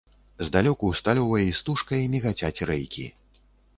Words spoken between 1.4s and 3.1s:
істужкай мігацяць рэйкі.